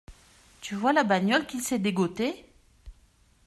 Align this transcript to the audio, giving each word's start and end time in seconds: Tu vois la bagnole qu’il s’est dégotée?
Tu 0.61 0.73
vois 0.73 0.93
la 0.93 1.03
bagnole 1.03 1.45
qu’il 1.45 1.61
s’est 1.61 1.77
dégotée? 1.77 2.49